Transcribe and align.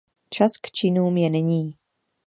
Čas 0.29 0.57
k 0.57 0.71
činům 0.71 1.17
je 1.17 1.29
nyní. 1.29 1.77